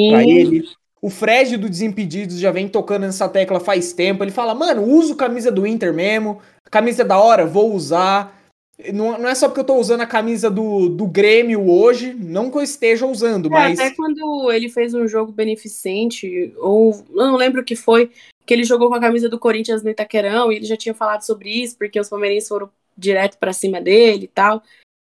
[0.09, 0.65] para ele.
[1.01, 4.21] O Fred do Desimpedidos já vem tocando nessa tecla faz tempo.
[4.21, 8.42] Ele fala, mano, uso camisa do Inter mesmo, camisa da hora, vou usar.
[8.91, 12.49] Não, não é só porque eu tô usando a camisa do, do Grêmio hoje, não
[12.49, 13.79] que eu esteja usando, é, mas.
[13.79, 18.11] Até quando ele fez um jogo beneficente, ou não lembro o que foi,
[18.45, 21.21] que ele jogou com a camisa do Corinthians no Itaquerão e ele já tinha falado
[21.21, 24.63] sobre isso, porque os palmeirenses foram direto para cima dele e tal.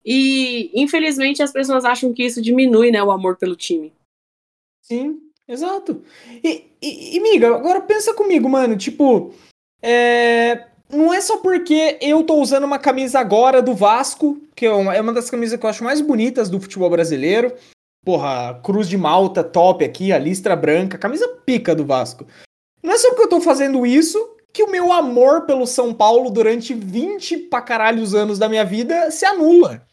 [0.05, 3.93] E infelizmente as pessoas acham que isso diminui, né, o amor pelo time.
[4.81, 6.01] Sim, exato.
[6.43, 9.33] E, e, e miga, agora pensa comigo, mano, tipo,
[9.81, 14.71] é, não é só porque eu tô usando uma camisa agora do Vasco, que é
[14.71, 17.53] uma, é uma das camisas que eu acho mais bonitas do futebol brasileiro.
[18.03, 22.25] Porra, Cruz de Malta, top aqui, a listra branca, camisa pica do Vasco.
[22.81, 24.17] Não é só porque eu tô fazendo isso
[24.51, 29.11] que o meu amor pelo São Paulo durante 20 pra caralhos anos da minha vida
[29.11, 29.85] se anula.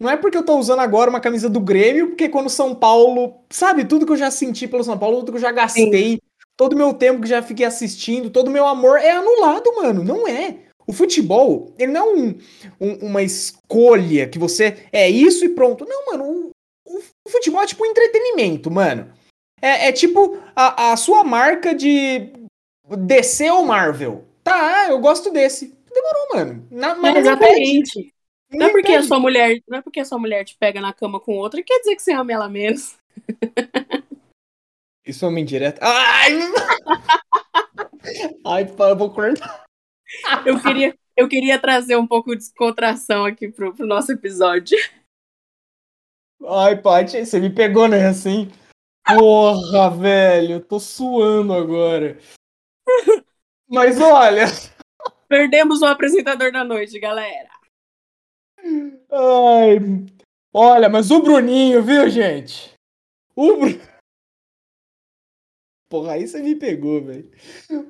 [0.00, 3.34] Não é porque eu tô usando agora uma camisa do Grêmio, porque quando São Paulo,
[3.48, 6.18] sabe, tudo que eu já senti pelo São Paulo, tudo que eu já gastei, Sim.
[6.62, 10.04] Todo meu tempo que já fiquei assistindo, todo o meu amor é anulado, mano.
[10.04, 10.58] Não é.
[10.86, 12.38] O futebol, ele não é um,
[12.80, 15.84] um, uma escolha que você é isso e pronto.
[15.84, 16.52] Não, mano.
[16.86, 19.12] O, o futebol é tipo um entretenimento, mano.
[19.60, 22.30] É, é tipo a, a sua marca de
[22.88, 24.24] DC ou Marvel.
[24.44, 25.76] Tá, eu gosto desse.
[25.92, 26.68] Demorou, mano.
[26.70, 28.14] Na, mas é, exatamente.
[28.52, 30.92] Não é, porque a sua mulher, não é porque a sua mulher te pega na
[30.92, 32.94] cama com outra, quer dizer que você ama ela menos.
[35.04, 35.80] Isso é uma indireta.
[35.82, 36.38] Ai!
[38.46, 39.64] Ai, eu vou cortar.
[40.44, 44.76] Eu queria, eu queria trazer um pouco de descontração aqui pro, pro nosso episódio.
[46.46, 48.06] Ai, Paty, você me pegou, né?
[48.06, 48.50] Assim.
[49.06, 52.18] Porra, velho, tô suando agora.
[53.68, 54.44] Mas olha.
[55.28, 57.50] Perdemos o apresentador da noite, galera.
[59.10, 59.78] Ai.
[60.52, 62.72] Olha, mas o Bruninho, viu, gente?
[63.34, 63.91] O Bruno.
[65.92, 67.28] Porra, aí você me pegou, velho.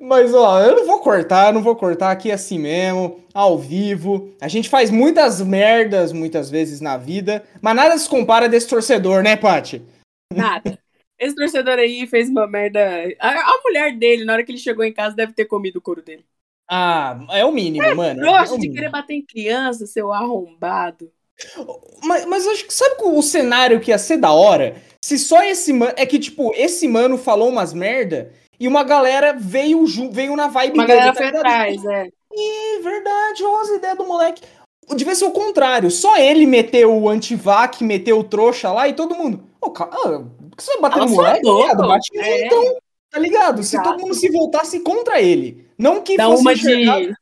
[0.01, 4.35] Mas, ó, eu não vou cortar, não vou cortar aqui assim mesmo, ao vivo.
[4.41, 9.23] A gente faz muitas merdas, muitas vezes, na vida, mas nada se compara desse torcedor,
[9.23, 9.81] né, Paty?
[10.35, 10.77] Nada.
[11.17, 12.81] Esse torcedor aí fez uma merda.
[13.21, 15.81] A, a, mulher dele, na hora que ele chegou em casa, deve ter comido o
[15.81, 16.25] couro dele.
[16.69, 18.19] Ah, é o mínimo, é, mano.
[18.19, 21.09] Gosta é de querer bater em criança, seu arrombado.
[22.03, 24.81] Mas, mas acho que sabe o cenário que ia ser da hora?
[25.01, 25.93] Se só esse mano.
[25.95, 30.75] É que, tipo, esse mano falou umas merda e uma galera veio, veio na vibe
[30.75, 30.99] uma dele.
[30.99, 32.07] Uma galera tá foi atrás, é.
[32.35, 34.41] Ih, verdade, ó, as ideias do moleque.
[34.95, 35.89] Devia ser o contrário.
[35.91, 39.43] Só ele meteu o antivac, meteu o trouxa lá e todo mundo.
[39.61, 41.49] Ô, oh, cara, por que você vai bater no moleque?
[41.49, 41.87] Ligado?
[41.87, 42.45] Bate é.
[42.45, 42.77] então,
[43.09, 43.59] tá ligado?
[43.59, 43.63] Exato.
[43.63, 45.67] Se todo mundo se voltasse contra ele.
[45.77, 47.07] Não que Dá fosse uma enxergado.
[47.07, 47.13] de.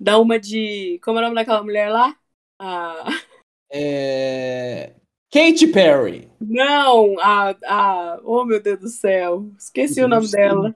[0.00, 1.00] Dá uma de.
[1.02, 2.14] Como é o nome daquela mulher lá?
[2.58, 3.04] Ah.
[3.76, 4.92] É...
[5.32, 6.30] Katy Perry.
[6.40, 8.20] Não, a, a.
[8.22, 9.50] Oh, meu Deus do céu.
[9.58, 10.68] Esqueci o nome dela.
[10.68, 10.74] O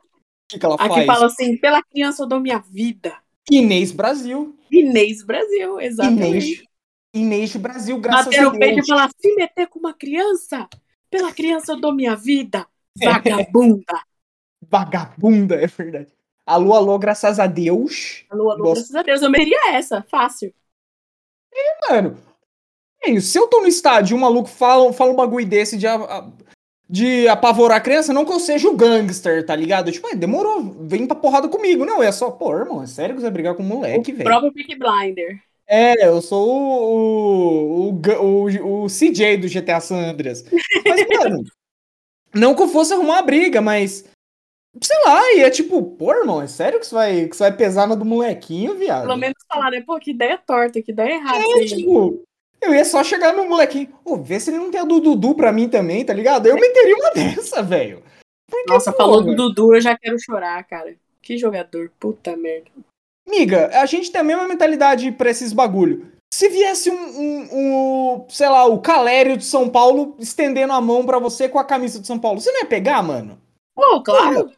[0.48, 0.90] que, que ela faz?
[0.90, 3.16] Aqui fala assim: pela criança eu dou minha vida.
[3.48, 4.58] Inês Brasil.
[4.68, 6.46] Inês Brasil, exatamente.
[6.46, 6.64] Inês,
[7.14, 8.52] Inês Brasil, graças Bater a Deus.
[8.52, 10.68] Bater o peito e falar: se meter com uma criança,
[11.08, 12.66] pela criança eu dou minha vida.
[13.00, 14.02] Vagabunda.
[14.60, 16.12] Vagabunda, é verdade.
[16.44, 18.24] Alô, alô, graças a Deus.
[18.28, 19.22] Alô, alô, graças a Deus.
[19.22, 20.52] Eu meteria essa, fácil.
[21.52, 22.18] É, mano.
[23.04, 25.86] É, se eu tô no estádio e um maluco fala, fala um bagulho desse de,
[26.88, 29.92] de apavorar a criança, não que eu seja o gangster, tá ligado?
[29.92, 31.84] Tipo, é, demorou, vem pra porrada comigo.
[31.84, 34.28] Não, é só, pô, irmão, é sério que você vai brigar com um moleque, velho?
[34.28, 35.40] O próprio Peak Blinder.
[35.70, 40.42] É, eu sou o, o, o, o, CJ do GTA San Andreas.
[40.86, 41.44] Mas, mano,
[42.34, 44.04] não que eu fosse arrumar uma briga, mas.
[44.82, 47.56] Sei lá, e é tipo, pô, irmão, é sério que você vai, que você vai
[47.56, 49.02] pesar na do molequinho, viado?
[49.02, 49.82] Pelo menos falar, né?
[49.84, 51.38] Pô, que ideia torta, que ideia errada.
[51.38, 52.22] É, tipo,
[52.60, 55.34] eu ia só chegar no molequinho, ô, vê se ele não tem a do Dudu
[55.34, 56.46] pra mim também, tá ligado?
[56.46, 58.02] Eu meteria uma dessa, velho.
[58.66, 60.94] Nossa, falou do Dudu, eu já quero chorar, cara.
[61.20, 62.70] Que jogador, puta merda.
[63.28, 66.10] Miga, a gente tem a mesma mentalidade pra esses bagulho.
[66.32, 71.04] Se viesse um, um, um, sei lá, o Calério de São Paulo estendendo a mão
[71.04, 73.38] para você com a camisa de São Paulo, você não ia pegar, mano?
[73.74, 74.50] Pô, claro.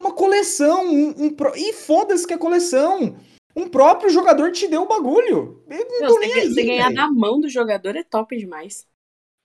[0.00, 1.56] Uma coleção, um, um pro...
[1.56, 3.16] e foda-se que é coleção.
[3.56, 5.62] Um próprio jogador te deu o bagulho.
[5.68, 8.86] Eu não tô nem aí, você ganhar na mão do jogador é top demais.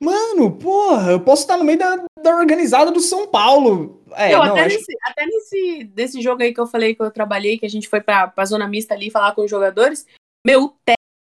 [0.01, 4.03] Mano, porra, eu posso estar no meio da, da organizada do São Paulo.
[4.11, 4.75] É, não, até, acho...
[4.75, 7.87] nesse, até nesse desse jogo aí que eu falei que eu trabalhei, que a gente
[7.87, 10.05] foi pra, pra zona mista ali falar com os jogadores,
[10.45, 10.73] meu, o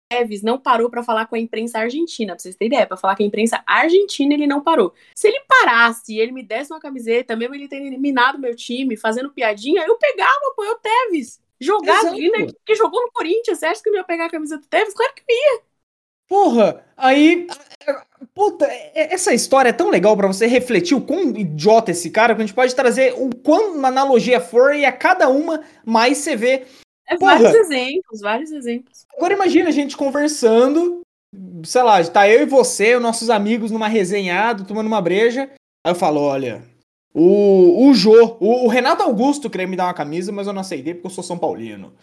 [0.10, 3.16] Tevez não parou para falar com a imprensa argentina, pra vocês terem ideia, pra falar
[3.16, 4.94] com a imprensa argentina ele não parou.
[5.14, 8.96] Se ele parasse e ele me desse uma camiseta, mesmo ele ter eliminado meu time,
[8.96, 11.40] fazendo piadinha, eu pegava, pô, é o Tevez.
[11.60, 14.68] Jogar né, que jogou no Corinthians, você acha que eu ia pegar a camisa do
[14.68, 14.94] Tevez?
[14.94, 15.62] Claro que eu ia.
[16.28, 17.48] Porra, aí.
[18.34, 22.36] Puta, é, essa história é tão legal para você refletir o quão idiota esse cara,
[22.36, 26.18] que a gente pode trazer o quão uma analogia for e a cada uma mais
[26.18, 26.66] você vê.
[27.08, 27.40] É Porra.
[27.40, 29.06] vários exemplos, vários exemplos.
[29.16, 31.02] Agora imagina a gente conversando,
[31.64, 35.50] sei lá, tá eu e você, os nossos amigos numa resenhada, tomando uma breja.
[35.86, 36.64] Aí eu falo, olha,
[37.14, 40.62] o, o Jô, o, o, Renato Augusto queria me dar uma camisa, mas eu não
[40.62, 41.94] aceitei porque eu sou São Paulino.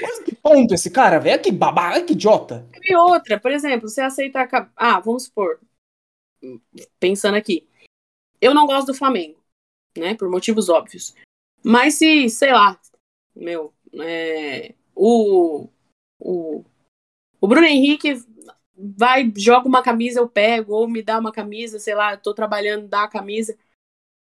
[0.00, 1.40] Mas que ponto esse cara, velho?
[1.40, 2.66] Que babá, que idiota.
[2.82, 4.40] E outra, por exemplo, você aceita.
[4.40, 4.68] A...
[4.76, 5.60] Ah, vamos supor.
[6.98, 7.68] Pensando aqui.
[8.40, 9.38] Eu não gosto do Flamengo,
[9.96, 10.14] né?
[10.14, 11.14] Por motivos óbvios.
[11.62, 12.78] Mas se, sei lá,
[13.34, 15.68] meu, é, o,
[16.18, 16.64] o,
[17.40, 18.22] o Bruno Henrique
[18.76, 22.88] vai, joga uma camisa, eu pego, ou me dá uma camisa, sei lá, tô trabalhando,
[22.88, 23.56] dá a camisa.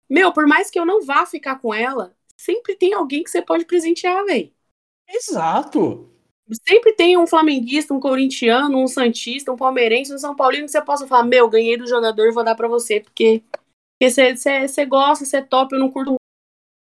[0.10, 3.42] Meu, por mais que eu não vá ficar com ela, sempre tem alguém que você
[3.42, 4.52] pode presentear, velho.
[5.08, 6.12] Exato.
[6.68, 10.82] Sempre tem um flamenguista, um corintiano, um santista, um palmeirense, um são paulino que você
[10.82, 13.44] possa falar, meu, ganhei do jogador, vou dar para você, porque
[14.00, 16.16] você gosta, você é top, eu não curto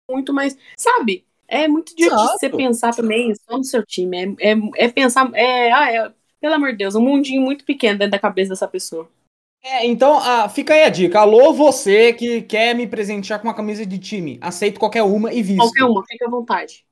[0.09, 1.27] muito, mas, sabe?
[1.53, 4.35] É muito difícil você pensar também só no seu time.
[4.39, 5.29] É, é, é pensar.
[5.35, 6.11] É, ah, é,
[6.41, 9.07] pelo amor de Deus, um mundinho muito pequeno dentro da cabeça dessa pessoa.
[9.63, 11.19] É, então ah, fica aí a dica.
[11.19, 14.39] Alô, você que quer me presentear com uma camisa de time.
[14.41, 15.59] Aceito qualquer uma e visto.
[15.59, 16.83] Qualquer uma, fica à vontade.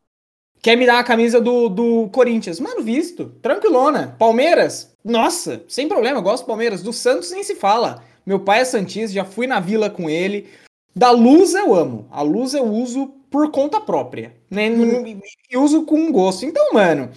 [0.62, 2.60] Quer me dar a camisa do, do Corinthians?
[2.60, 3.30] Mano, visto.
[3.42, 4.16] Tranquilona.
[4.20, 4.96] Palmeiras?
[5.04, 6.84] Nossa, sem problema, eu gosto do Palmeiras.
[6.84, 8.04] Do Santos nem se fala.
[8.24, 10.48] Meu pai é Santista, já fui na vila com ele.
[10.96, 12.08] Da luz eu amo.
[12.12, 14.36] A luz eu uso por conta própria.
[14.50, 14.70] Né?
[14.70, 15.20] Hum.
[15.50, 16.46] E uso com gosto.
[16.46, 17.10] Então, mano,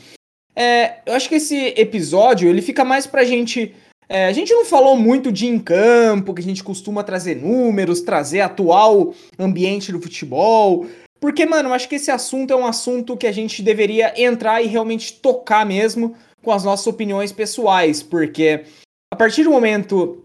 [0.54, 3.74] é, eu acho que esse episódio ele fica mais pra gente.
[4.08, 8.02] É, a gente não falou muito de em campo, que a gente costuma trazer números,
[8.02, 10.86] trazer atual ambiente do futebol.
[11.20, 14.62] Porque, mano, eu acho que esse assunto é um assunto que a gente deveria entrar
[14.62, 18.02] e realmente tocar mesmo com as nossas opiniões pessoais.
[18.02, 18.64] Porque
[19.12, 20.22] a partir do momento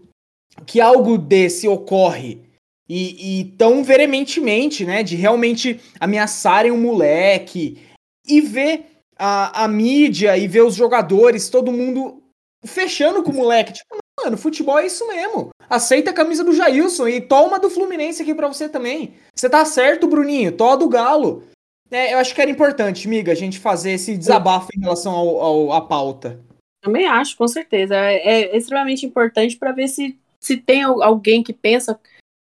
[0.66, 2.49] que algo desse ocorre
[2.92, 7.78] e, e tão veementemente, né, de realmente ameaçarem um moleque
[8.26, 8.84] e ver
[9.16, 12.20] a, a mídia e ver os jogadores, todo mundo
[12.64, 15.50] fechando com o moleque, tipo, mano, futebol é isso mesmo.
[15.68, 19.14] Aceita a camisa do Jailson e toma do Fluminense aqui para você também.
[19.36, 21.44] Você tá certo, Bruninho, tó do Galo.
[21.92, 25.40] É, eu acho que era importante, miga, a gente fazer esse desabafo em relação ao,
[25.40, 26.40] ao à pauta.
[26.82, 27.94] Também acho, com certeza.
[27.94, 31.96] É, é extremamente importante para ver se, se tem alguém que pensa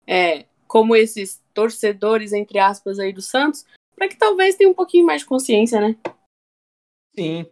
[0.07, 3.65] é, como esses torcedores, entre aspas, aí do Santos,
[3.95, 5.97] para que talvez tenha um pouquinho mais de consciência, né?
[7.15, 7.47] Sim.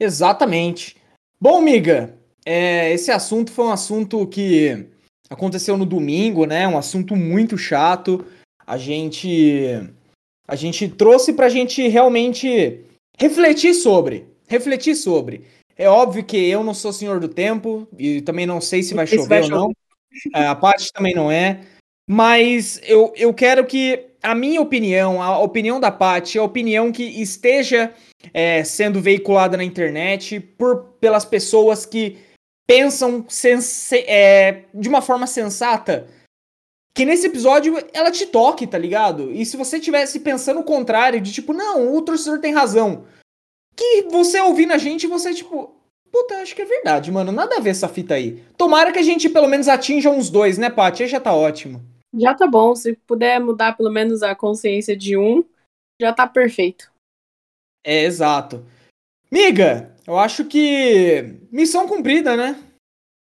[0.00, 0.96] Exatamente.
[1.40, 4.86] Bom, miga, é, esse assunto foi um assunto que
[5.30, 6.66] aconteceu no domingo, né?
[6.66, 8.24] Um assunto muito chato.
[8.66, 9.92] A gente
[10.48, 12.84] a gente trouxe pra gente realmente
[13.18, 15.44] refletir sobre, refletir sobre.
[15.76, 19.06] É óbvio que eu não sou senhor do tempo e também não sei se vai
[19.06, 19.72] chover vai ou não.
[20.34, 21.60] É, a parte também não é.
[22.08, 27.02] Mas eu, eu quero que a minha opinião, a opinião da Paty, a opinião que
[27.02, 27.92] esteja
[28.32, 32.18] é, sendo veiculada na internet por, pelas pessoas que
[32.66, 36.08] pensam sense, é, de uma forma sensata,
[36.94, 39.30] que nesse episódio ela te toque, tá ligado?
[39.32, 43.04] E se você tivesse pensando o contrário, de tipo, não, o torcedor tem razão,
[43.76, 45.75] que você ouvindo a gente, você, tipo,
[46.16, 47.30] puta, acho que é verdade, mano.
[47.30, 48.42] Nada a ver essa fita aí.
[48.56, 51.02] Tomara que a gente pelo menos atinja uns dois, né, Paty?
[51.02, 51.82] Aí já tá ótimo.
[52.14, 52.74] Já tá bom.
[52.74, 55.44] Se puder mudar pelo menos a consciência de um,
[56.00, 56.90] já tá perfeito.
[57.84, 58.64] É, exato.
[59.30, 62.54] Miga, eu acho que missão cumprida, né?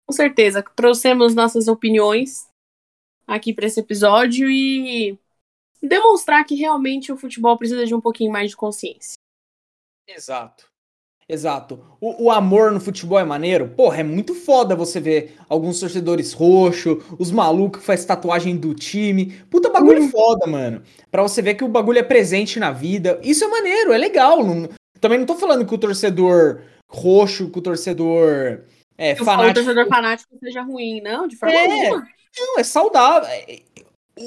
[0.07, 0.61] Com certeza.
[0.75, 2.47] Trouxemos nossas opiniões
[3.25, 5.17] aqui para esse episódio e
[5.81, 9.15] demonstrar que realmente o futebol precisa de um pouquinho mais de consciência.
[10.07, 10.67] Exato.
[11.27, 11.79] Exato.
[11.99, 13.67] O, o, amor no futebol é maneiro?
[13.69, 18.75] Porra, é muito foda você ver alguns torcedores roxo, os malucos que faz tatuagem do
[18.75, 19.31] time.
[19.49, 20.11] Puta bagulho uhum.
[20.11, 20.83] foda, mano.
[21.09, 23.19] Pra você ver que o bagulho é presente na vida.
[23.23, 24.43] Isso é maneiro, é legal.
[24.43, 24.69] Não,
[25.01, 28.61] também não tô falando que o torcedor roxo, que o torcedor
[28.95, 29.49] é, fanático...
[29.49, 31.27] O torcedor fanático seja ruim, não?
[31.27, 32.07] De forma é, nenhuma.
[32.37, 33.29] Não, é saudável.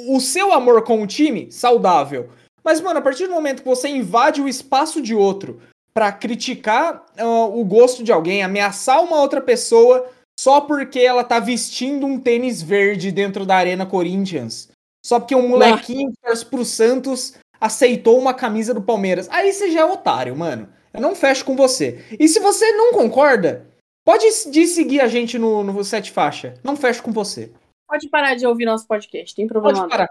[0.08, 2.30] O seu amor com o time, saudável.
[2.64, 5.60] Mas, mano, a partir do momento que você invade o espaço de outro
[5.98, 10.08] para criticar uh, o gosto de alguém, ameaçar uma outra pessoa
[10.38, 14.68] só porque ela tá vestindo um tênis verde dentro da Arena Corinthians.
[15.04, 19.28] Só porque um molequinho que torce pro Santos aceitou uma camisa do Palmeiras.
[19.28, 20.68] Aí você já é otário, mano.
[20.94, 22.04] Eu não fecho com você.
[22.16, 23.66] E se você não concorda,
[24.04, 26.54] pode seguir a gente no, no Sete Faixa.
[26.62, 27.50] Não fecho com você.
[27.88, 29.80] Pode parar de ouvir nosso podcast, tem problema.
[29.80, 30.08] Pode parar.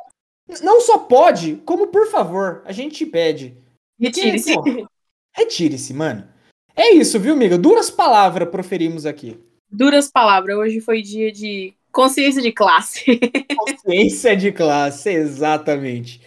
[0.62, 3.56] Não só pode, como por favor, a gente te pede.
[3.98, 4.54] Retire-se.
[5.38, 6.28] Retire-se, mano.
[6.76, 7.58] É isso, viu, amiga?
[7.58, 9.40] Duras palavras proferimos aqui.
[9.70, 10.58] Duras palavras.
[10.58, 13.20] Hoje foi dia de consciência de classe.
[13.56, 16.22] consciência de classe, exatamente.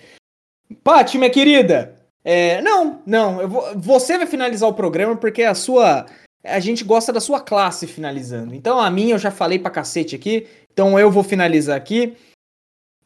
[0.85, 1.97] Paty, minha querida.
[2.25, 3.49] É, não, não.
[3.49, 6.07] Vou, você vai finalizar o programa porque a sua.
[6.43, 8.55] A gente gosta da sua classe finalizando.
[8.55, 10.47] Então a minha eu já falei pra cacete aqui.
[10.73, 12.17] Então eu vou finalizar aqui.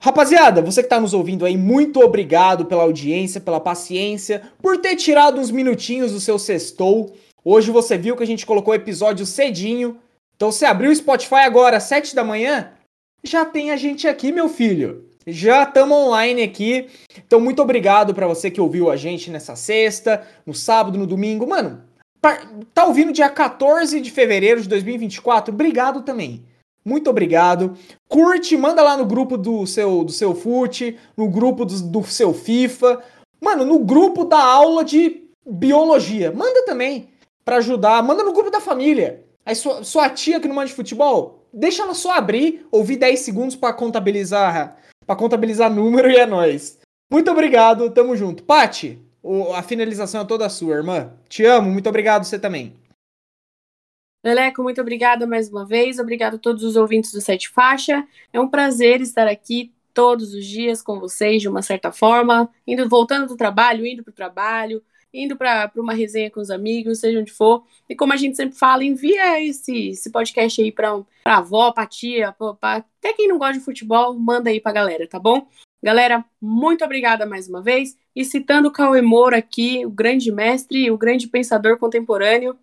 [0.01, 4.97] Rapaziada, você que está nos ouvindo aí, muito obrigado pela audiência, pela paciência, por ter
[4.97, 7.15] tirado uns minutinhos do seu sextou.
[7.45, 9.99] Hoje você viu que a gente colocou o episódio cedinho.
[10.37, 12.73] Então você abriu o Spotify agora, às 7 da manhã,
[13.23, 15.09] já tem a gente aqui, meu filho.
[15.27, 16.89] Já estamos online aqui.
[17.27, 21.47] Então muito obrigado para você que ouviu a gente nessa sexta, no sábado, no domingo.
[21.47, 21.83] Mano,
[22.75, 25.53] tá ouvindo dia 14 de fevereiro de 2024?
[25.53, 26.45] Obrigado também.
[26.85, 27.77] Muito obrigado.
[28.09, 32.35] Curte, manda lá no grupo do seu do seu FUT, no grupo do, do seu
[32.35, 33.03] FIFA.
[33.41, 36.31] Mano, no grupo da aula de biologia.
[36.33, 37.09] Manda também
[37.45, 38.03] para ajudar.
[38.03, 39.25] Manda no grupo da família.
[39.47, 43.21] Aí sua, sua tia que não manda de futebol, deixa ela só abrir, ouvir 10
[43.21, 46.79] segundos para contabilizar, para contabilizar número e é nós.
[47.13, 48.43] Muito obrigado, tamo junto.
[48.43, 48.99] Pati,
[49.55, 51.13] a finalização é toda sua, irmã.
[51.29, 52.75] Te amo, muito obrigado você também.
[54.25, 55.99] Leleco, muito obrigada mais uma vez.
[55.99, 58.09] Obrigado a todos os ouvintes do Sete Faixa.
[58.33, 62.89] É um prazer estar aqui todos os dias com vocês, de uma certa forma, indo
[62.89, 64.83] voltando do trabalho, indo para o trabalho,
[65.13, 67.65] indo para uma resenha com os amigos, seja onde for.
[67.87, 71.87] E como a gente sempre fala, envia esse, esse podcast aí para a avó, para
[71.87, 75.47] tia, pra, até quem não gosta de futebol, manda aí para galera, tá bom?
[75.83, 77.95] Galera, muito obrigada mais uma vez.
[78.17, 82.59] E citando o Cauê Moura aqui, o grande mestre, o grande pensador contemporâneo,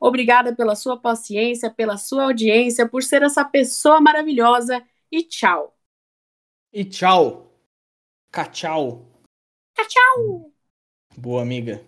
[0.00, 5.76] Obrigada pela sua paciência, pela sua audiência, por ser essa pessoa maravilhosa e tchau.
[6.72, 7.52] E tchau.
[8.30, 9.06] Cachau.
[9.76, 10.52] Tchau.
[11.16, 11.84] Boa, amiga.